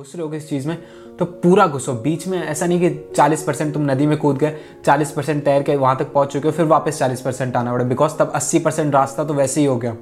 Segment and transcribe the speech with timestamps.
[0.00, 0.76] घुस रहे हो किस चीज़ में
[1.18, 4.54] तो पूरा घुसो। बीच में ऐसा नहीं कि 40 परसेंट तुम नदी में कूद गए
[4.84, 7.84] 40 परसेंट तैर के वहाँ तक पहुँच चुके हो, फिर वापस 40 परसेंट आना पड़ा।
[7.84, 9.94] बिकॉज़ तब 80 परसेंट रास्ता तो वैसे ही हो गया।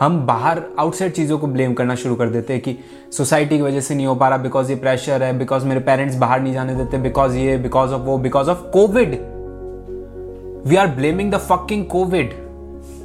[0.00, 2.76] हम बाहर आउटसाइड चीज़ों को ब्लेम करना शुरू कर देते हैं कि
[3.12, 6.16] सोसाइटी की वजह से नहीं हो पा रहा बिकॉज़ ये प्रेशर है बिकॉज़ मेरे पेरेंट्स
[6.16, 9.14] बाहर नहीं जाने देते बिकॉज़ ये बिकॉज़ ऑफ़ वो because of COVID
[10.66, 12.32] we are blaming the fucking COVID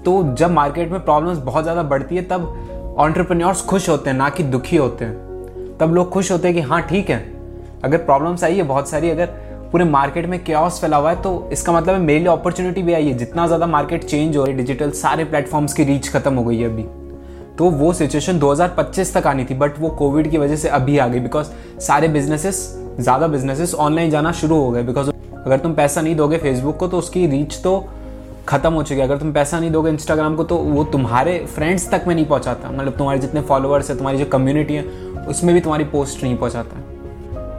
[0.05, 4.29] तो जब मार्केट में प्रॉब्लम्स बहुत ज़्यादा बढ़ती है, तब ऑन्टरप्रन्योर्स खुश होते हैं, ना
[4.29, 5.26] कि दुखी होते हैं।
[5.79, 7.17] तब लोग खुश होते हैं कि हाँ ठीक है।
[7.83, 9.25] अगर प्रॉब्लम्स आई है, बहुत सारी अगर
[9.71, 12.93] पूरे मार्केट में क्यास फैला हुआ है तो इसका मतलब है मेरे लिए अपॉर्चुनिटी भी
[12.93, 16.33] आई है। जितना ज़्यादा मार्केट चेंज हो रही है डिजिटल सारे प्लेटफॉर्म्स की रीच खत्म
[16.33, 16.83] हो गई है अभी।
[17.57, 21.07] तो वो सिचुएशन 2025 तक आनी थी बट वो कोविड की वजह से अभी आ
[21.07, 21.47] गई। बिकॉज़
[21.81, 22.59] सारे बिजनेसेस
[22.99, 26.87] ज़्यादा बिजनेसेस ऑनलाइन जाना शुरू हो गए। बिकॉज़ अगर तुम पैसा नहीं दोगे फेसबुक को
[26.87, 27.77] तो उसकी रीच तो
[28.47, 31.89] खत्म हो चुकी है। अगर तुम पैसा नहीं दोगे इंस्टाग्राम को तो वो तुम्हारे फ्रेंड्स
[31.91, 34.83] तक में नहीं पहुंचाता। मतलब तुम्हारे जितने फॉलोअर्स है, तुम्हारी जो कम्युनिटी है,
[35.29, 36.83] उसमें भी तुम्हारी पोस्ट नहीं पहुंचाता।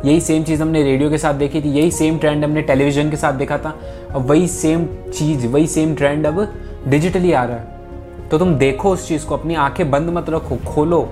[0.05, 3.17] यही सेम चीज़ हमने रेडियो के साथ देखी थी, यही सेम ट्रेंड हमने टेलीविज़न के
[3.17, 3.79] साथ देखा था।
[4.11, 6.55] अब वही सेम चीज़, वही सेम ट्रेंड अब
[6.89, 7.79] डिजिटली आ रहा है।
[8.31, 11.09] तो तुम देखो उस चीज़ को, अपनी आँखें बंद मत रखो, खोलो।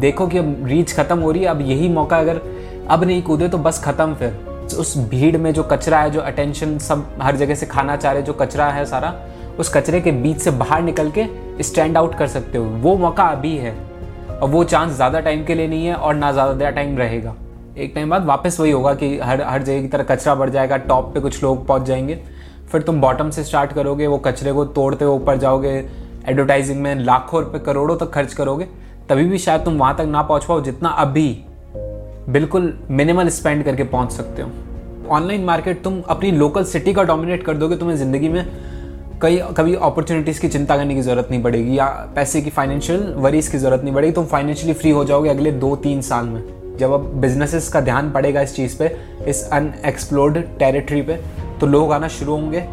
[0.00, 2.40] देखो कि अब रीच खत्म हो रही है, अब यही मौका अगर
[2.88, 6.76] अब नहीं कूदे तो बस खत्म फिर। उस भीड़ में जो कचरा है, जो अटेंशन
[6.78, 9.14] सब हर जगह से खाना चाह रहे जो कचरा है सारा,
[9.58, 11.26] उस कचरे के बीच से बाहर निकल के
[11.62, 13.74] स्टैंड आउट कर सकते हो। वो मौका अभी है
[14.32, 17.34] और वो चांस ज़्यादा टाइम के लिए नहीं है और ना ज़्यादा टाइम रहेगा।
[17.76, 20.76] एक टाइम बाद वापस वही होगा कि हर हर जगह की तरह कचरा बढ़ जाएगा
[20.76, 22.20] टॉप पे कुछ लोग पहुँच जाएँगे।
[22.72, 25.72] फिर तुम बॉटम से स्टार्ट करोगे, वो कचरे को तोड़ते हुए ऊपर जाओगे
[26.28, 28.64] एडवर्टाइजिंग में लाखों रुपए, करोड़ों तक खर्च करोगे,
[29.08, 31.28] तभी भी शायद तुम वहाँ तक ना पहुँच पाओ जितना अभी
[32.28, 34.50] बिल्कुल मिनिमल स्पेंड करके पहुँच सकते हो।
[35.08, 38.46] ऑनलाइन मार्केट तुम अपनी लोकल सिटी का डोमिनेट कर दोगे, तुम्हें ज़िंदगी में
[39.22, 43.48] कई, कभी अपॉर्चुनिटीज़ की चिंता करने की ज़रूरत नहीं पड़ेगी, या पैसे की फाइनेंशियल वरीज
[43.48, 46.42] की ज़रूरत नहीं पड़ेगी, तुम फाइनेंशियली फ्री हो जाओगे अगले दो तीन साल में।
[46.78, 48.96] जब अब बिजनेसेस का ध्यान पड़ेगा इस चीज़ पे,
[49.26, 51.18] इस अनएक्सप्लोर्ड टेरिटरी पे
[51.60, 52.64] तो लोग आना शुरू होंगे।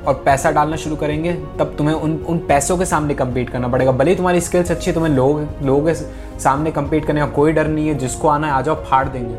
[0.00, 3.92] और पैसा डालना शुरू करेंगे, तब तुम्हें उन उन पैसों के सामने कम्पीट करना पड़ेगा।
[3.92, 5.94] भले ही तुम्हारी स्किल्स अच्छी है, तुम्हें लोग, लोगों के
[6.40, 9.34] सामने कम्पीट करने का कोई डर नहीं है, जिसको आना है, आ जाओ, फाड़ देंगे।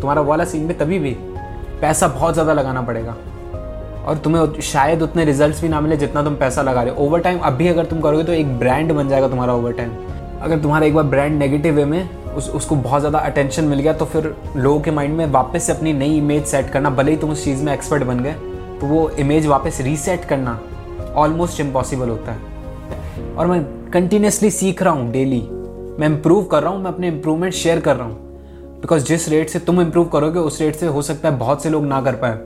[0.00, 1.16] तुम्हारा वाला सीन में तभी भी
[1.80, 3.16] पैसा बहुत ज़्यादा लगाना पड़ेगा।
[4.04, 7.20] और तुम्हें शायद उतने रिजल्ट्स भी ना मिले जितना तुम पैसा लगा रहे हो। ओवर
[7.20, 9.92] टाइम अभी अगर तुम करोगे तो एक ब्रांड बन जाएगा तुम्हारा ओवर टाइम
[10.42, 13.92] अगर तुम्हारा एक बार ब्रांड नेगेटिव वे में उस, उसको बहुत ज़्यादा अटेंशन मिल गया
[13.92, 17.16] तो फिर लोगों के माइंड में वापस से अपनी नई इमेज सेट करना, भले ही
[17.16, 18.34] तुम उस चीज़ में एक्सपर्ट बन गए।
[18.80, 20.58] तो वो इमेज वापस रीसेट करना
[21.16, 22.52] ऑलमोस्ट इम्पॉसिबल होता है।
[23.34, 25.40] और मैं कंटिन्यूसली सीख रहा हूँ डेली
[25.98, 29.50] मैं इम्प्रूव कर रहा हूँ, मैं अपने इम्प्रूवमेंट शेयर कर रहा हूँ। बिकॉज़ जिस रेट
[29.50, 32.14] से तुम इम्प्रूव करोगे, उस रेट से हो सकता है बहुत से लोग ना कर
[32.14, 32.38] पाए।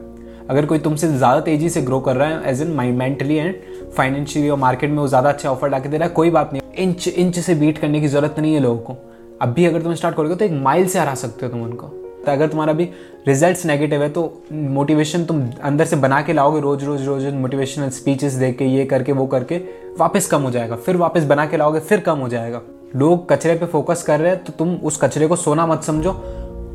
[0.51, 3.55] अगर कोई तुमसे ज़्यादा तेज़ी से ग्रो कर रहा है as in mentally and
[3.97, 6.53] financially और मार्केट में वो ज़्यादा अच्छा ऑफ़र ला के दे रहा है, कोई बात
[6.53, 8.97] नहीं। इंच इंच से बीट करने की ज़रूरत नहीं है लोगों को।
[9.43, 11.87] अब भी अगर तुम स्टार्ट करोगे तो एक माइल से हरा सकते हो तुम उनको।
[12.29, 12.85] तो अगर तुम्हारा भी
[13.27, 14.23] रिजल्ट्स नेगेटिव है तो
[14.53, 18.85] मोटिवेशन तुम अंदर से बना के लाओगे रोज रोज रोज मोटिवेशनल स्पीचेस देख के ये
[18.87, 19.57] करके वो करके
[19.99, 22.61] वापस कम हो जाएगा। फिर वापस बना के लाओगे फिर कम हो जाएगा।
[22.97, 26.13] लोग कचरे पे फोकस कर रहे हैं तो तुम उस कचरे को सोना मत समझो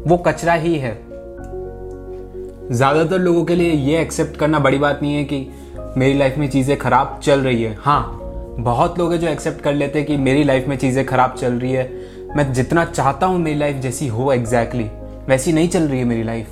[0.08, 0.94] वो कचरा ही है।
[2.72, 5.48] ज़्यादातर लोगों के लिए ये एक्सेप्ट करना बड़ी बात नहीं है कि
[5.98, 8.20] मेरी लाइफ में चीज़ें खराब चल रही है। हाँ
[8.60, 11.54] बहुत लोग हैं जो एक्सेप्ट कर लेते हैं कि मेरी लाइफ में चीज़ें खराब चल
[11.54, 15.84] रही है। मैं जितना चाहता हूँ मेरी लाइफ जैसी हो एग्जैक्टली exactly, वैसी नहीं चल
[15.84, 16.48] रही है मेरी लाइफ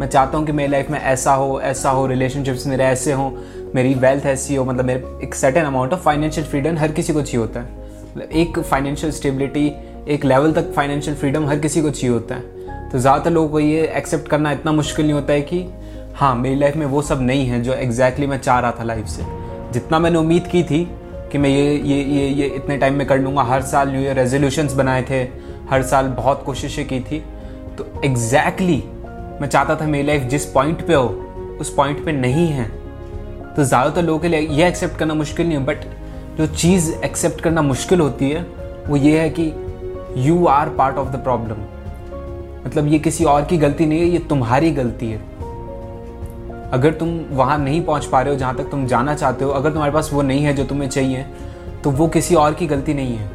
[0.00, 3.30] मैं चाहता हूँ कि मेरी लाइफ में ऐसा हो ऐसा हो रिलेशनशिप्स मेरे ऐसे हों,
[3.74, 7.22] मेरी वेल्थ ऐसी हो मतलब मेरे एक certain amount of financial freedom हर किसी को
[7.22, 7.66] चाहिए होता है.
[8.16, 9.66] मतलब एक फाइनेंशियल स्टेबिलिटी
[10.08, 12.90] एक लेवल तक फाइनेंशियल फ्रीडम हर किसी को चाहिए होता है.
[12.90, 15.64] तो ज़्यादातर लोगों को ये एक्सेप्ट करना इतना मुश्किल नहीं होता है कि
[16.14, 18.82] हाँ मेरी लाइफ में वो सब नहीं है जो एग्जैक्टली exactly मैं चाह रहा था
[18.82, 19.22] लाइफ से.
[19.72, 20.84] जितना मैंने उम्मीद की थी
[21.32, 24.16] कि मैं ये ये ये ये इतने टाइम में कर लूँगा, हर साल न्यू ईयर
[24.16, 25.22] रेजोल्यूशंस बनाए थे,
[25.70, 27.24] हर साल बहुत कोशिशें की थी
[27.78, 31.06] तो एग्जैक्टली exactly, मैं चाहता था मेरी लाइफ जिस पॉइंट पे हो
[31.60, 32.64] उस पॉइंट पे नहीं है।
[33.56, 35.84] तो ज़्यादातर लोगों के लिए ये एक्सेप्ट करना मुश्किल नहीं है बट
[36.38, 38.42] जो चीज़ एक्सेप्ट करना मुश्किल होती है
[38.88, 39.52] वो ये है कि
[40.18, 41.56] you are part of the problem
[42.66, 45.18] मतलब ये किसी और की गलती नहीं है ये तुम्हारी गलती है।
[46.70, 49.70] अगर तुम वहाँ नहीं पहुँच पा रहे हो जहाँ तक तुम जाना चाहते हो अगर
[49.70, 51.26] तुम्हारे पास वो नहीं है जो तुम्हें चाहिए
[51.84, 53.30] तो वो किसी और की गलती नहीं है।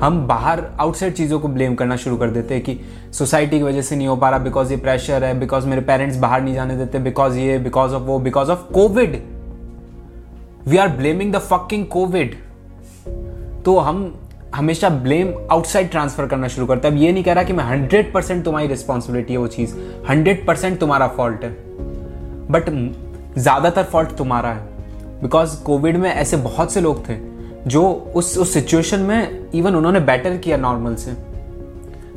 [0.00, 2.78] हम बाहर आउटसाइड चीज़ों को ब्लेम करना शुरू कर देते हैं कि
[3.12, 6.16] सोसाइटी की वजह से नहीं हो पा रहा बिकॉज़ ये प्रेशर है बिकॉज़ मेरे पेरेंट्स
[6.16, 9.22] बाहर नहीं जाने देते बिकॉज़ ये बिकॉज़ ऑफ़ वो because of COVID
[10.66, 12.34] we are blaming the fucking COVID
[13.64, 14.14] तो हम
[14.54, 17.64] हमेशा ब्लेम आउटसाइड ट्रांसफ़र करना शुरू करते हैं। अब ये नहीं कह रहा कि मैं
[17.64, 19.74] हंड्रेड परसेंट तुम्हारी रिस्पॉन्सिबिलिटी है वो चीज़।
[20.08, 21.50] हंड्रेड परसेंट तुम्हारा फॉल्ट है।
[22.50, 22.70] बट
[23.38, 27.29] ज़्यादातर फॉल्ट तुम्हारा है। बिकॉज़ कोविड में ऐसे बहुत से लोग थे
[27.66, 31.10] जो उस उस सिचुएशन में इवन उन्होंने बेटर किया नॉर्मल से।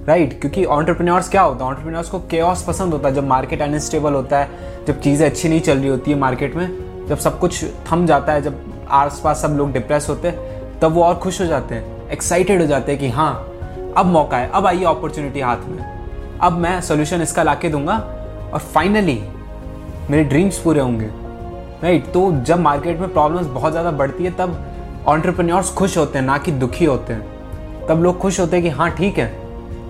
[0.07, 0.41] Right right?
[0.41, 1.69] क्योंकि ऑन्टरप्रीनियर्स क्या होता है?
[1.69, 4.49] ऑन्टरप्रीनियर्स को केओस पसंद होता है। जब मार्केट अनस्टेबल होता है,
[4.87, 6.67] जब चीज़ें अच्छी नहीं चल रही होती है मार्केट में,
[7.07, 10.91] जब सब कुछ थम जाता है, जब आस पास सब लोग डिप्रेस होते हैं, तब
[10.91, 13.47] वो और खुश हो जाते हैं एक्साइटेड हो जाते हैं कि हाँ
[13.97, 17.97] अब मौका है, अब आइए अपॉर्चुनिटी हाथ में। अब मैं सोल्यूशन इसका ला के दूँगा
[18.53, 19.23] और फाइनली
[20.09, 22.13] मेरे ड्रीम्स पूरे होंगे। Right right?
[22.13, 24.72] तो जब मार्केट में प्रॉब्लम्स बहुत ज़्यादा बढ़ती है, तब
[25.07, 28.69] ऑन्टरप्रन्योर्स खुश होते हैं, ना कि दुखी होते हैं। तब लोग खुश होते हैं कि
[28.71, 29.31] हाँ ठीक है।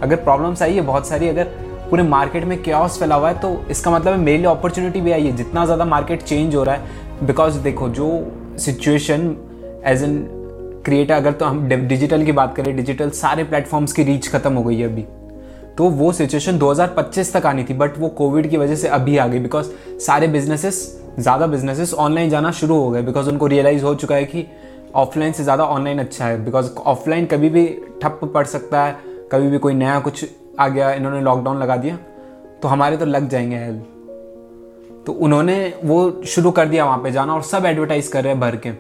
[0.01, 1.44] अगर प्रॉब्लम्स आई है, बहुत सारी, अगर
[1.89, 5.12] पूरे मार्केट में क्या फैला हुआ है तो इसका मतलब है मेरे लिए अपॉर्चुनिटी भी
[5.12, 9.36] आई है। जितना ज़्यादा मार्केट चेंज हो रहा है बिकॉज़ देखो, जो सिचुएशन
[9.86, 10.18] एज एन
[10.86, 14.63] क्रिएटर अगर तो हम डिजिटल की बात करें डिजिटल सारे प्लेटफॉर्म्स की रीच खत्म हो
[14.63, 15.06] गई है अभी।
[15.77, 19.27] तो वो सिचुएशन 2025 तक आनी थी बट वो कोविड की वजह से अभी आ
[19.27, 19.68] गई बिकॉज़
[20.00, 20.81] सारे बिजनेसेस
[21.19, 24.45] ज़्यादा बिजनेसेस ऑनलाइन जाना शुरू हो गए बिकॉज़ उनको रियलाइज़ हो चुका है कि
[24.95, 27.66] ऑफलाइन से ज़्यादा ऑनलाइन अच्छा है बिकॉज़ ऑफलाइन कभी भी
[28.01, 28.95] ठप पड़ सकता है,
[29.31, 30.25] कभी भी कोई नया कुछ
[30.60, 31.98] आ गया, इन्होंने लॉकडाउन लगा दिया
[32.62, 33.81] तो हमारे तो लग जाएँगे हेल
[35.06, 38.40] तो उन्होंने वो शुरू कर दिया वहाँ पे जाना और सब एडवर्टाइज कर रहे हैं
[38.42, 38.72] भर के।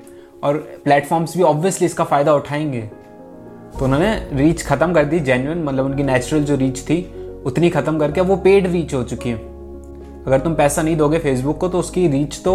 [0.43, 2.81] और प्लेटफॉर्म्स भी ऑब्वियसली इसका फ़ायदा उठाएँगे।
[3.73, 6.97] तो उन्होंने रीच ख़त्म कर दी जेन्यून मतलब उनकी नेचुरल जो रीच थी,
[7.45, 9.35] उतनी ख़त्म करके वो पेड रीच हो चुकी है।
[10.25, 12.53] अगर तुम पैसा नहीं दोगे फेसबुक को तो उसकी रीच तो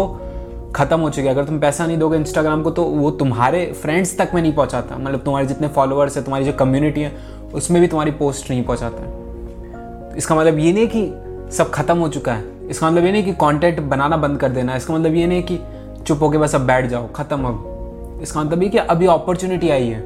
[0.75, 4.17] ख़त्म हो चुकी है। अगर तुम पैसा नहीं दोगे इंस्टाग्राम को तो वो तुम्हारे फ्रेंड्स
[4.17, 7.11] तक में नहीं पहुंचाता। मतलब तुम्हारे जितने फॉलोअर्स है, तुम्हारी जो कम्युनिटी है,
[7.53, 12.33] उसमें भी तुम्हारी पोस्ट नहीं पहुंचाता। इसका मतलब ये नहीं कि सब खत्म हो चुका
[12.33, 15.43] है। इसका मतलब ये नहीं कि कंटेंट बनाना बंद कर देना इसका मतलब ये नहीं
[15.43, 15.59] कि
[16.07, 19.87] चुप होके बस अब बैठ जाओ, खत्म अब। इसका मतलब ये कि अभी अपॉर्चुनिटी आई
[19.87, 20.01] है।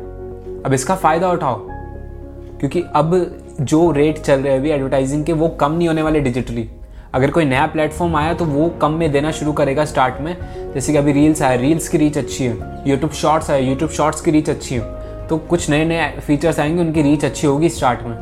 [0.63, 1.67] अब इसका फ़ायदा उठाओ।
[2.59, 3.15] क्योंकि अब
[3.61, 6.69] जो रेट चल रहे हैं अभी एडवर्टाइजिंग के, वो कम नहीं होने वाले डिजिटली
[7.13, 10.37] अगर कोई नया प्लेटफॉर्म आया तो वो कम में देना शुरू करेगा स्टार्ट में।
[10.73, 14.21] जैसे कि अभी रील्स आए रील्स की रीच अच्छी है। यूट्यूब शॉर्ट्स आए यूट्यूब शॉर्ट्स
[14.21, 14.81] की रीच अच्छी है।
[15.27, 18.17] तो कुछ नए नए फीचर्स आएँगे, उनकी रीच अच्छी होगी स्टार्ट में।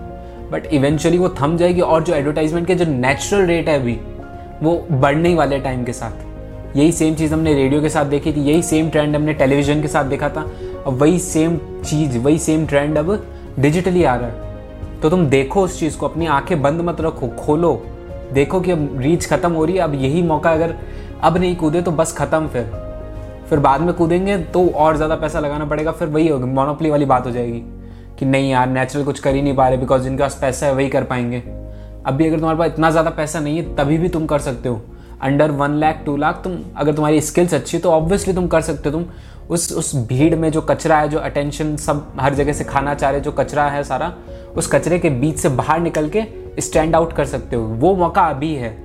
[0.51, 3.99] बट इवेंचुअली वो थम जाएगी और जो एडवर्टाइजमेंट के जो नेचुरल रेट है अभी,
[4.63, 8.33] वो बढ़ने ही वाले टाइम के साथ। यही सेम चीज़ हमने रेडियो के साथ देखी
[8.33, 10.41] थी, यही सेम ट्रेंड हमने टेलीविज़न के साथ देखा था।
[10.87, 13.27] अब वही सेम चीज़, वही सेम ट्रेंड अब
[13.59, 14.55] डिजिटली आ रहा है।
[15.01, 17.85] तो तुम देखो उस चीज़ को, अपनी आँखें बंद मत रखो, खोलो।
[18.33, 20.75] देखो कि अब रीच खत्म हो रही है, अब यही मौका अगर
[21.21, 22.63] अब नहीं कूदे तो बस खत्म फिर।
[23.49, 27.05] फिर बाद में कूदेंगे तो और ज़्यादा पैसा लगाना पड़ेगा, फिर वही होगी मोनोपली वाली
[27.05, 27.63] बात हो जाएगी
[28.19, 30.73] कि नहीं यार नेचुरल कुछ कर ही नहीं पा रहे बिकॉज़ जिनके पास पैसा है
[30.73, 31.43] वही कर पाएँगे।
[32.05, 34.81] अभी अगर तुम्हारे पास इतना ज़्यादा पैसा नहीं है, तभी भी तुम कर सकते हो।
[35.21, 38.89] Under one lakh two lakh तुम अगर तुम्हारी स्किल्स अच्छी तो ऑब्वियसली तुम कर सकते
[38.89, 39.05] हो। तुम
[39.49, 43.09] उस उस भीड़ में जो कचरा है, जो अटेंशन सब हर जगह से खाना चाह
[43.11, 44.13] रहे, जो कचरा है सारा,
[44.55, 46.21] उस कचरे के बीच से बाहर निकल के
[46.59, 48.75] स्टैंड आउट कर सकते हो। वो मौका अभी है।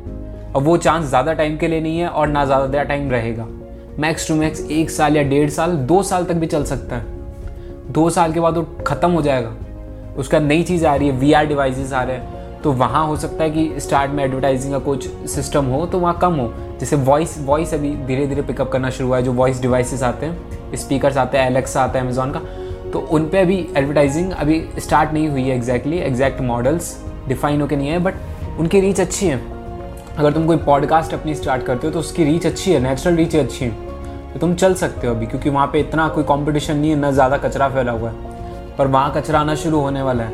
[0.54, 3.46] और वो चांस ज़्यादा टाइम के लिए नहीं है और ना ज़्यादा टाइम रहेगा।
[3.98, 7.92] मैक्स टू मैक्स एक साल या डेढ़ साल, दो साल तक भी चल सकता है।
[7.92, 9.54] दो साल के बाद वो ख़त्म हो जाएगा।
[10.18, 13.16] उसका नई चीज़ आ रही है वी आर डिवाइसेस आ रहे हैं। तो वहाँ हो
[13.16, 16.96] सकता है कि स्टार्ट में एडवर्टाइजिंग का कुछ सिस्टम हो तो वहाँ कम हो। जैसे
[16.98, 20.76] वॉइस वॉइस अभी धीरे धीरे पिकअप करना शुरू हुआ है। जो वॉइस डिवाइसेस आते हैं
[20.76, 22.40] स्पीकर्स आते हैं एलेक्सा आता है अमेजोन का।
[22.92, 26.96] तो उन पर अभी एडवर्टाइजिंग अभी स्टार्ट नहीं हुई है एग्जैक्टली एग्जैक्ट मॉडल्स
[27.28, 28.14] डिफाइन होकर नहीं है बट
[28.58, 29.40] उनकी रीच अच्छी है।
[30.16, 33.36] अगर तुम कोई पॉडकास्ट अपनी स्टार्ट करते हो तो उसकी रीच अच्छी है नेचुरल रीच
[33.36, 33.70] अच्छी है।
[34.32, 37.10] तो तुम चल सकते हो अभी, क्योंकि वहाँ पे इतना कोई कंपटीशन नहीं है, ना
[37.10, 40.32] ज़्यादा कचरा फैला हुआ है। पर वहाँ कचरा आना शुरू होने वाला है,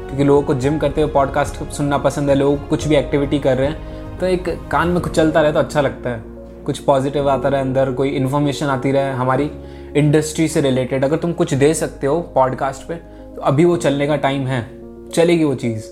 [0.00, 3.56] क्योंकि लोगों को जिम करते हुए पॉडकास्ट सुनना पसंद है, लोग कुछ भी एक्टिविटी कर
[3.56, 6.22] रहे हैं तो एक कान में कुछ चलता रहे तो अच्छा लगता है।
[6.64, 9.50] कुछ पॉजिटिव आता रहे, अंदर कोई इन्फॉर्मेशन आती रहे, हमारी
[9.96, 14.06] इंडस्ट्री से रिलेटेड अगर तुम कुछ दे सकते हो पॉडकास्ट पे तो अभी वो चलने
[14.06, 14.66] का टाइम है,
[15.08, 15.90] चलेगी वो चीज़।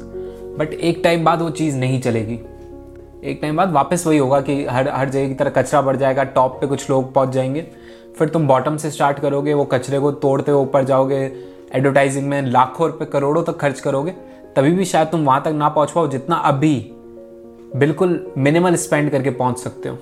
[0.58, 2.40] बट एक टाइम बाद वो चीज़ नहीं चलेगी।
[3.24, 6.24] एक टाइम बाद वापस वही होगा कि हर हर जगह की तरह कचरा बढ़ जाएगा
[6.24, 7.66] टॉप पे कुछ लोग पहुँच जाएँगे।
[8.18, 11.32] फिर तुम बॉटम से स्टार्ट करोगे, वो कचरे को तोड़ते हुए ऊपर जाओगे
[11.74, 14.10] एडवर्टाइजिंग में लाखों रुपए, करोड़ों तक खर्च करोगे,
[14.56, 16.90] तभी भी शायद तुम वहाँ तक ना पहुँच पाओ जितना अभी
[17.76, 19.96] बिल्कुल मिनिमल स्पेंड करके पहुँच सकते हो।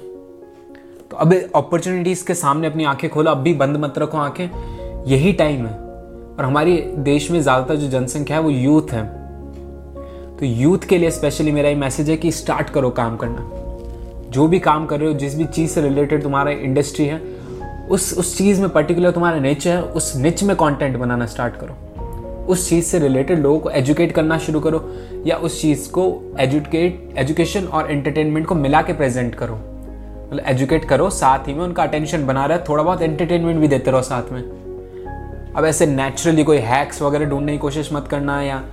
[1.11, 5.33] तो अब अपॉर्चुनिटीज़ के सामने अपनी आँखें खोलो, अब भी बंद मत रखो आँखें। यही
[5.33, 5.79] टाइम है।
[6.39, 9.24] और हमारे देश में ज़्यादातर जो जनसंख्या है वो यूथ है।
[10.41, 13.51] तो यूथ के लिए स्पेशली मेरा ये मैसेज है कि स्टार्ट करो काम करना।
[14.31, 17.23] जो भी काम कर रहे हो, जिस भी चीज़ से रिलेटेड तुम्हारा इंडस्ट्री है,
[17.91, 21.75] उस उस चीज़ में पर्टिकुलर तुम्हारा निच है, उस निच में कंटेंट बनाना स्टार्ट करो।
[22.49, 24.95] उस चीज़ से रिलेटेड लोगों को एजुकेट करना शुरू करो,
[25.27, 30.85] या उस चीज़ को एजुकेट एजुकेशन और एंटरटेनमेंट को मिला के प्रेजेंट करो। मतलब एजुकेट
[30.85, 34.33] करो, साथ ही में उनका अटेंशन बना रहे, थोड़ा बहुत एंटरटेनमेंट भी देते रहो साथ
[34.33, 34.43] में।
[35.57, 38.65] अब ऐसे नेचुरली कोई हैक्स वगैरह ढूँढने की कोशिश मत करना, या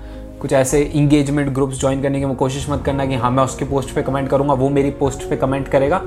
[0.42, 3.96] कुछ ऐसे इंगेजमेंट ग्रुप्स ज्वाइन करने की कोशिश मत करना कि हाँ मैं उसके पोस्ट
[3.96, 6.02] पे कमेंट करूँगा, वो मेरी पोस्ट पे कमेंट करेगा।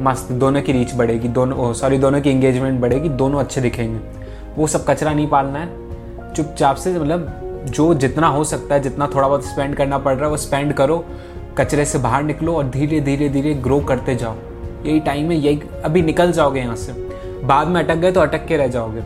[0.00, 4.00] मस्त, दोनों की रीच बढ़ेगी, दोनों सॉरी दोनों की इंगेजमेंट बढ़ेगी, दोनों अच्छे दिखेंगे।
[4.56, 5.68] वो सब कचरा नहीं पालना है।
[6.34, 7.32] चुपचाप से मतलब
[7.68, 10.72] जो जितना हो सकता है, जितना थोड़ा बहुत स्पेंड करना पड़ रहा है, वो स्पेंड
[10.72, 11.04] करो।
[11.58, 14.34] कचरे से बाहर निकलो और धीरे धीरे धीरे ग्रो करते जाओ।
[14.86, 16.92] यही टाइम है, यही, अभी निकल जाओगे यहाँ से।
[17.46, 19.00] बाद में अटक गए तो अटक के रह जाओगे।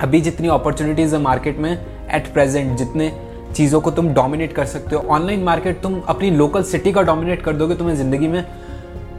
[0.00, 4.96] अभी जितनी अपॉर्चुनिटीज़ है मार्केट में एट प्रेजेंट जितने चीज़ों को तुम डोमिनेट कर सकते
[4.96, 8.44] हो। ऑनलाइन मार्केट तुम अपनी लोकल सिटी का डोमिनेट कर दोगे, तुम्हें ज़िंदगी में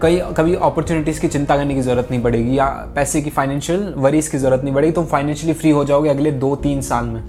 [0.02, 2.66] कई, कभी अपॉर्चुनिटीज़ की चिंता करने की ज़रूरत नहीं पड़ेगी, या
[2.96, 6.56] पैसे की फाइनेंशियल वरीज की ज़रूरत नहीं पड़ेगी। तुम फाइनेंशियली फ्री हो जाओगे अगले दो
[6.56, 7.24] तीन साल में।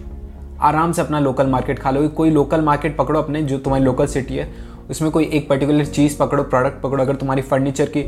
[0.61, 4.07] आराम से अपना लोकल मार्केट खा लोगे। कोई लोकल मार्केट पकड़ो अपने, जो तुम्हारी लोकल
[4.07, 4.49] सिटी है।
[4.91, 8.03] उसमें कोई एक पर्टिकुलर चीज़ पकड़ो प्रोडक्ट पकड़ो। अगर तुम्हारी फर्नीचर की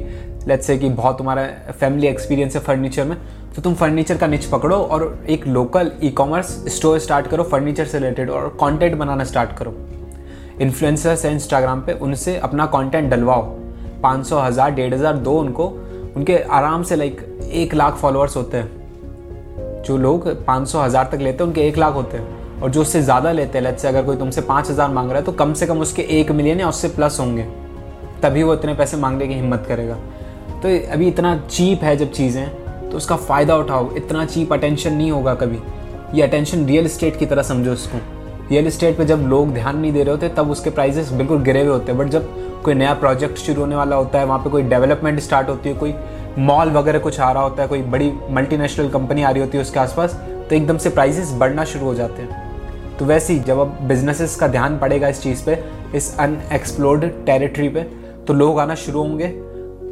[0.49, 1.47] लेट्स से कि बहुत तुम्हारा
[1.81, 3.17] फैमिली एक्सपीरियंस है फर्नीचर में
[3.59, 7.85] तो तुम फर्नीचर का निच पकड़ो और एक local e commerce store start करो फर्नीचर
[7.85, 9.73] से रिलेटेड और कंटेंट बनाना स्टार्ट करो।
[10.61, 13.43] इन्फ्लुएंसर्स है इंस्टाग्राम पे, उनसे अपना कंटेंट डलवाओ।
[14.03, 15.67] पाँच सौ, हज़ार, डेढ़ हज़ार, दो उनको,
[16.17, 17.21] उनके आराम से लाइक
[17.53, 21.79] एक लाख फॉलोअर्स होते हैं। जो लोग पाँच सौ, हज़ार तक लेते हैं, उनके एक
[21.79, 24.71] लाख होते हैं। और जो उससे ज़्यादा लेते हैं लेट्स से अगर कोई तुमसे पाँच
[24.71, 27.49] हज़ार मांग रहा है तो कम से कम उसके एक मिलियन या उससे प्लस होंगे।
[28.23, 29.99] तभी वो इतने पैसे मांगने की हिम्मत करेगा।
[30.63, 35.11] तो अभी इतना चीप है जब चीज़ें तो उसका फ़ायदा उठाओ। इतना चीप अटेंशन नहीं
[35.11, 35.59] होगा कभी।
[36.15, 37.99] ये अटेंशन रियल इस्टेट की तरह समझो उसको
[38.51, 41.61] रियल इस्टेट पे जब लोग ध्यान नहीं दे रहे होते, तब उसके प्राइजेस बिल्कुल गिरे
[41.61, 44.51] हुए होते हैं। बट जब कोई नया प्रोजेक्ट शुरू होने वाला होता है, वहाँ पे
[44.51, 45.95] कोई डेवलपमेंट स्टार्ट होती है, कोई
[46.39, 49.63] मॉल वगैरह कुछ आ रहा होता है, कोई बड़ी मल्टीनेशनल कंपनी आ रही होती है
[49.63, 50.15] उसके आसपास
[50.49, 54.37] तो एकदम से प्राइजेस बढ़ना शुरू हो जाते हैं। तो वैसे ही जब अब बिजनेसेस
[54.37, 55.59] का ध्यान पड़ेगा इस चीज़ पे,
[55.95, 57.83] इस अनएक्सप्लोर्ड टेरिटरी पे
[58.27, 59.27] तो लोग आना शुरू होंगे।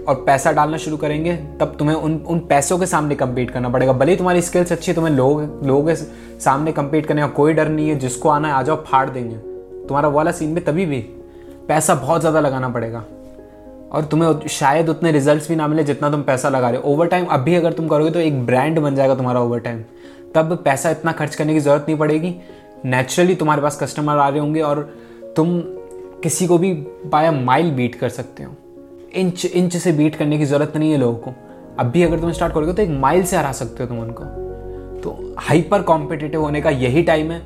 [0.09, 3.93] और पैसा डालना शुरू करेंगे, तब तुम्हें उन उन पैसों के सामने कम्पीट करना पड़ेगा।
[3.93, 5.95] भले ही तुम्हारी स्किल्स अच्छी है, तुम्हें लोग, लोगों के
[6.41, 9.37] सामने कम्पीट करने का कोई डर नहीं है, जिसको आना है, आ जाओ, फाड़ देंगे।
[9.87, 11.01] तुम्हारा वाला सीन में तभी भी
[11.69, 13.05] पैसा बहुत ज़्यादा लगाना पड़ेगा।
[13.89, 17.07] और तुम्हें शायद उतने रिजल्ट्स भी ना मिले जितना तुम पैसा लगा रहे हो। ओवर
[17.07, 19.83] टाइम अभी अगर तुम करोगे तो एक ब्रांड बन जाएगा तुम्हारा ओवर टाइम
[20.35, 22.35] तब पैसा इतना खर्च करने की ज़रूरत नहीं पड़ेगी।
[22.85, 24.81] नेचुरली तुम्हारे पास कस्टमर आ रहे होंगे और
[25.37, 25.59] तुम
[26.23, 26.73] किसी को भी
[27.07, 28.53] बाय माइल बीट कर सकते हो।
[29.17, 31.35] इंच इंच से बीट करने की ज़रूरत नहीं है लोगों को।
[31.79, 34.25] अब भी अगर तुम स्टार्ट करोगे तो एक माइल से हरा सकते हो तुम उनको।
[35.01, 37.41] तो हाइपर कॉम्पिटिटिव होने का यही टाइम है।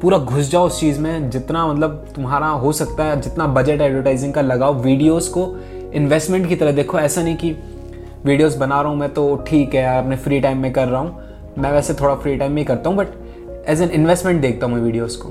[0.00, 4.32] पूरा घुस जाओ उस चीज़ में। जितना मतलब तुम्हारा हो सकता है, जितना बजट एडवर्टाइजिंग
[4.34, 5.46] का लगाओ वीडियोस को
[5.94, 7.50] इन्वेस्टमेंट की तरह देखो। ऐसा नहीं कि
[8.24, 11.22] वीडियोस बना रहा हूँ मैं तो ठीक है अपने फ्री टाइम में कर रहा हूँ।
[11.58, 14.74] मैं वैसे थोड़ा फ्री टाइम में ही करता हूँ बट एज एन इन्वेस्टमेंट देखता हूँ
[14.74, 15.28] मैं वीडियोज़ को।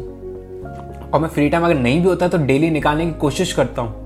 [1.14, 3.82] और मैं फ्री टाइम अगर नहीं भी होता है तो डेली निकालने की कोशिश करता
[3.82, 4.02] हूँ।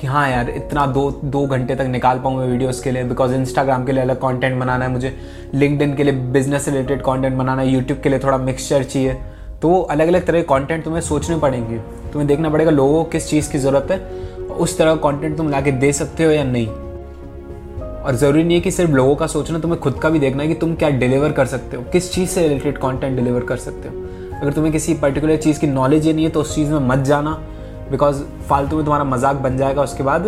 [0.00, 3.34] कि हाँ यार, इतना दो दो घंटे तक निकाल पाऊँ मैं वीडियोज़ के लिए बिकॉज़
[3.34, 5.16] इंस्टाग्राम के लिए अलग कंटेंट बनाना है, मुझे
[5.54, 9.14] लिंकड के लिए बिज़नेस रिलेटेड कंटेंट बनाना है यूट्यूब के लिए थोड़ा मिक्सचर चाहिए।
[9.62, 11.78] तो अलग अलग तरह के कंटेंट तुम्हें सोचने पड़ेंगे।
[12.12, 13.98] तुम्हें देखना पड़ेगा लोगों को किस चीज़ की ज़रूरत है
[14.56, 18.60] उस तरह का कंटेंट तुम ला दे सकते हो या नहीं। और ज़रूरी नहीं है
[18.60, 21.32] कि सिर्फ़ लोगों का सोचना, तुम्हें खुद का भी देखना है कि तुम क्या डिलीवर
[21.32, 24.04] कर सकते हो, किस चीज़ से रिलेटेड कंटेंट डिलीवर कर सकते हो।
[24.36, 27.04] अगर तुम्हें किसी पर्टिकुलर चीज़ की नॉलेज ही नहीं है तो उस चीज़ में मत
[27.04, 27.38] जाना।
[27.90, 30.26] बिकॉज़ फालतू में तुम्हारा मज़ाक बन जाएगा, उसके बाद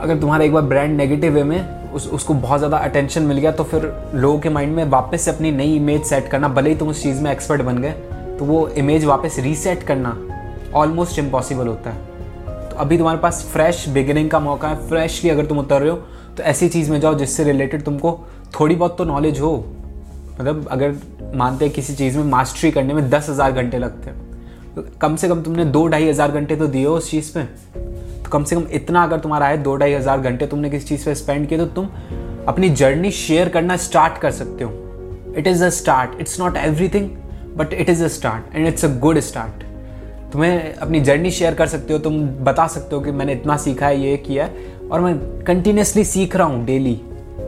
[0.00, 3.52] अगर तुम्हारा एक बार ब्रांड नेगेटिव वे में उस, उसको बहुत ज़्यादा अटेंशन मिल गया
[3.52, 6.76] तो फिर लोगों के माइंड में वापस से अपनी नई इमेज सेट करना, भले ही
[6.76, 7.90] तुम उस चीज़ में एक्सपर्ट बन गए
[8.38, 10.16] तो वो इमेज वापस रीसेट करना
[10.74, 15.46] ऑलमोस्ट इम्पॉसिबल होता है। तो अभी तुम्हारे पास फ्रेश बिगिनिंग का मौका है फ्रेशली अगर
[15.46, 15.96] तुम उतर रहे हो
[16.36, 18.18] तो ऐसी चीज़ में जाओ जिससे रिलेटेड तुमको
[18.60, 19.56] थोड़ी बहुत तो नॉलेज हो।
[20.32, 20.94] मतलब अगर
[21.34, 24.27] मानते हैं किसी चीज़ में मास्टरी करने में दस हज़ार घंटे लगते हैं।
[25.00, 27.42] कम से कम तुमने दो ढाई हज़ार घंटे तो दिए हो उस चीज़ पे।
[28.22, 31.04] तो कम से कम इतना अगर तुम्हारा है, दो ढाई हज़ार घंटे तुमने किसी चीज़
[31.04, 31.88] पे स्पेंड किए तो तुम
[32.48, 34.72] अपनी जर्नी शेयर करना स्टार्ट कर सकते हो।
[35.36, 37.08] It is a start it's not everything
[37.56, 39.62] but it is a start and it's a good start
[40.32, 43.86] तुम्हें अपनी जर्नी शेयर कर सकते हो, तुम बता सकते हो कि मैंने इतना सीखा
[43.86, 47.00] है, ये किया है, और मैं कंटिन्यूसली सीख रहा हूँ डेली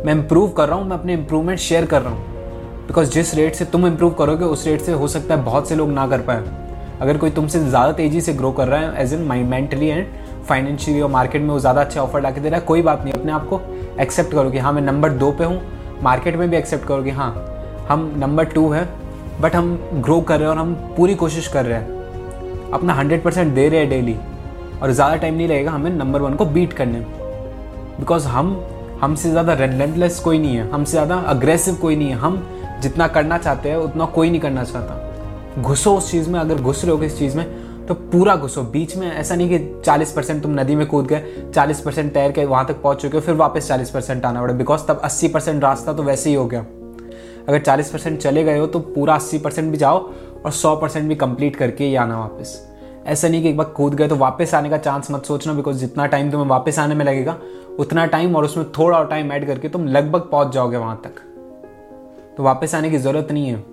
[0.05, 3.55] मैं इम्प्रूव कर रहा हूँ, मैं अपने इम्प्रूवमेंट शेयर कर रहा हूँ। बिकॉज़ जिस रेट
[3.55, 6.21] से तुम इम्प्रूव करोगे, उस रेट से हो सकता है बहुत से लोग ना कर
[6.21, 6.70] पाए।
[7.01, 10.07] अगर कोई तुमसे ज़्यादा तेज़ी से ग्रो कर रहा है as in mind mentally and
[10.47, 13.05] financially और मार्केट में वो ज़्यादा अच्छा ऑफ़र ला के दे रहा है, कोई बात
[13.05, 13.61] नहीं, अपने आप को
[14.01, 15.61] एक्सेप्ट करो कि हाँ मैं नंबर दो पे हूँ
[16.03, 17.31] मार्केट में भी एक्सेप्ट करो कि हाँ
[17.89, 18.89] हम नंबर टू है
[19.41, 23.23] बट हम ग्रो कर रहे हैं और हम पूरी कोशिश कर रहे हैं। अपना हंड्रेड
[23.23, 24.17] परसेंट दे रहे हैं डेली
[24.83, 27.07] और ज़्यादा टाइम नहीं लगेगा हमें नंबर वन को बीट करने में।
[27.99, 28.57] बिकॉज़ हम,
[29.01, 32.43] हमसे ज़्यादा रेलेंटलेस कोई नहीं है, हमसे ज़्यादा अग्रेसिव कोई नहीं है। हम
[32.83, 34.95] जितना करना चाहते हैं, उतना कोई नहीं करना चाहता।
[35.61, 38.97] घुसो उस चीज़ में, अगर घुस रहे हो इस चीज़ में तो पूरा घुसो। बीच
[38.97, 42.45] में ऐसा नहीं कि 40 परसेंट तुम नदी में कूद गए 40 परसेंट तैर के
[42.45, 45.63] वहाँ तक पहुँच चुके हो, फिर वापस 40 परसेंट आना पड़ा। बिकॉज़ तब 80 परसेंट
[45.63, 46.61] रास्ता तो वैसे ही हो गया।
[47.49, 49.99] अगर 40 परसेंट चले गए हो तो पूरा 80 परसेंट भी जाओ
[50.45, 52.59] और 100 परसेंट भी कंप्लीट करके ही आना वापस।
[53.07, 55.79] ऐसा नहीं कि एक बार कूद गए तो वापस आने का चांस मत सोचना बिकॉज़
[55.79, 57.37] जितना टाइम तुम्हें वापस आने में लगेगा,
[57.79, 61.21] उतना टाइम और उसमें थोड़ा और टाइम ऐड करके तुम लगभग पहुँच जाओगे वहाँ तक।
[62.37, 63.70] तो वापस आने की ज़रूरत नहीं है।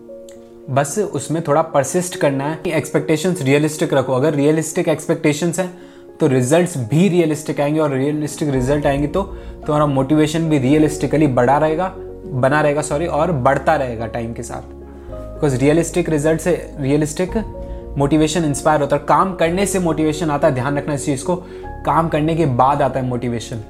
[0.70, 5.70] बस उसमें थोड़ा परसिस्ट करना है एक्सपेक्टेशंस रियलिस्टिक रखो। अगर रियलिस्टिक एक्सपेक्टेशंस हैं
[6.20, 11.58] तो रिजल्ट्स भी रियलिस्टिक आएँगे और रियलिस्टिक रिज़ल्ट आएँगे तो तुम्हारा मोटिवेशन भी रियलिस्टिकली बढ़ा
[11.58, 11.88] रहेगा,
[12.26, 14.74] बना रहेगा सॉरी और बढ़ता रहेगा टाइम के साथ।
[15.14, 17.38] बिकॉज़ रियलिस्टिक रिज़ल्ट से रियलिस्टिक
[17.98, 21.36] मोटिवेशन इंस्पायर होता है। काम करने से मोटिवेशन आता है, ध्यान रखना इस चीज़ को।
[21.86, 23.64] काम करने के बाद आता है मोटिवेशन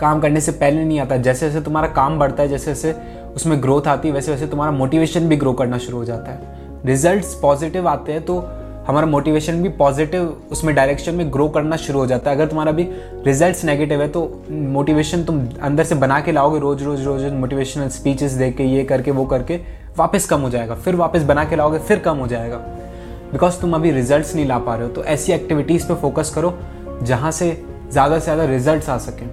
[0.00, 2.94] काम करने से पहले नहीं आता। जैसे जैसे तुम्हारा काम बढ़ता है जैसे जैसे
[3.36, 6.84] उसमें ग्रोथ आती है, वैसे वैसे तुम्हारा मोटिवेशन भी ग्रो करना शुरू हो जाता है।
[6.86, 8.38] रिजल्ट्स पॉजिटिव आते हैं तो
[8.86, 12.72] हमारा मोटिवेशन भी पॉजिटिव उसमें डायरेक्शन में ग्रो करना शुरू हो जाता है। अगर तुम्हारा
[12.72, 12.82] भी
[13.26, 17.88] रिजल्ट्स नेगेटिव है तो मोटिवेशन तुम अंदर से बना के लाओगे, रोज रोज रोज मोटिवेशनल
[17.90, 19.60] स्पीचेस देख के, ये करके, वो करके,
[19.98, 22.56] वापस कम हो जाएगा। फिर वापस बना के लाओगे, फिर कम हो जाएगा।
[23.32, 26.54] बिकॉज़ तुम अभी रिजल्ट्स नहीं ला पा रहे हो तो ऐसी एक्टिविटीज़ पर फोकस करो
[27.02, 27.50] जहाँ से
[27.90, 29.28] ज़्यादा से ज़्यादा रिज़ल्ट आ सकें।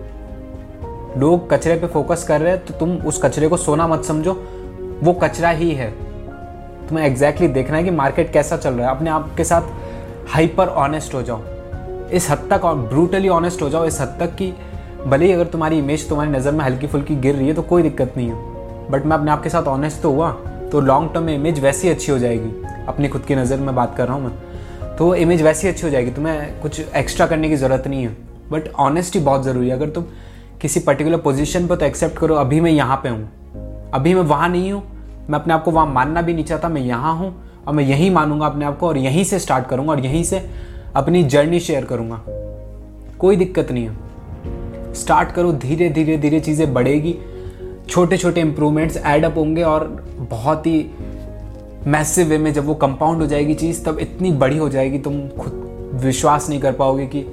[1.17, 4.33] लोग कचरे पे फोकस कर रहे हैं तो तुम उस कचरे को सोना मत समझो।
[5.03, 5.89] वो कचरा ही है।
[6.87, 9.61] तुम्हें एग्जैक्टली exactly देखना है कि मार्केट कैसा चल रहा है। अपने आप के साथ
[10.29, 11.41] हाइपर ऑनेस्ट हो जाओ।
[12.09, 14.53] इस हद तक ब्रूटली ऑनेस्ट हो जाओ। इस हद तक कि
[15.05, 17.83] भले ही अगर तुम्हारी इमेज तुम्हारी नज़र में हल्की फुल्की गिर रही है तो कोई
[17.83, 20.31] दिक्कत नहीं है। बट मैं अपने आप के साथ ऑनेस्ट तो हुआ
[20.71, 22.51] तो लॉन्ग टर्म में इमेज वैसी अच्छी हो जाएगी।
[22.87, 25.89] अपनी खुद की नज़र में बात कर रहा हूँ मैं। तो इमेज वैसी अच्छी हो
[25.89, 28.15] जाएगी। तुम्हें कुछ एक्स्ट्रा करने की ज़रूरत नहीं है।
[28.51, 30.05] बट ऑनेस्टी बहुत ज़रूरी है। अगर तुम
[30.63, 34.49] किसी पर्टिकुलर पोजीशन पर तो एक्सेप्ट करो, अभी मैं यहाँ पे हूँ। अभी मैं वहाँ
[34.49, 34.83] नहीं हूँ।
[35.29, 37.33] मैं अपने आप को वहाँ मानना भी नहीं चाहता, मैं यहाँ हूँ
[37.67, 40.49] और मैं यहीं मानूँगा अपने आप को और यहीं से स्टार्ट करूँगा और यहीं से
[40.95, 42.21] अपनी जर्नी शेयर करूँगा।
[43.19, 47.15] कोई दिक्कत नहीं है। स्टार्ट करो, धीरे धीरे धीरे चीज़ें बढ़ेगी।
[47.89, 50.91] छोटे छोटे इंप्रूवमेंट्स एड अप होंगे और बहुत ही
[51.87, 55.27] मैसिव वे में जब वो कंपाउंड हो जाएगी चीज़, तब इतनी बड़ी हो जाएगी, तुम
[55.29, 57.25] खुद विश्वास नहीं कर पाओगे कि,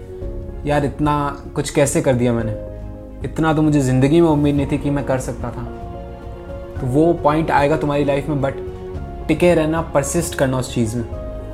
[0.66, 2.70] यार, इतना कुछ कैसे कर दिया मैंने?
[3.25, 5.65] इतना तो मुझे ज़िंदगी में उम्मीद नहीं थी कि मैं कर सकता था।
[6.81, 8.55] तो वो पॉइंट आएगा तुम्हारी लाइफ में बट
[9.29, 11.05] टिके रहना परसिस्ट करना उस चीज़ में।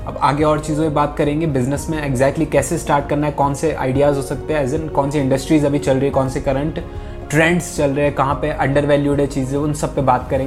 [0.07, 3.33] अब आगे और चीज़ों में बात करेंगे बिज़नेस में एग्जैक्टली exactly कैसे स्टार्ट करना है,
[3.33, 6.11] कौन से आइडियाज़ हो सकते हैं एज इन कौन सी इंडस्ट्रीज़ अभी चल रही है,
[6.11, 6.83] कौन से करंट
[7.31, 10.45] ट्रेंड्स चल रहे हैं, कहाँ पे अंडर वैल्यूड है चीज़ें, उन सब पे बात करेंगे।